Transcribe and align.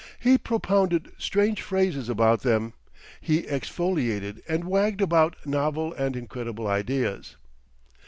He 0.19 0.39
propounded 0.39 1.11
strange 1.19 1.61
phrases 1.61 2.09
about 2.09 2.41
them, 2.41 2.73
he 3.21 3.43
exfoliated 3.43 4.41
and 4.47 4.63
wagged 4.63 4.99
about 4.99 5.35
novel 5.45 5.93
and 5.93 6.15
incredible 6.15 6.65
ideas. 6.65 7.35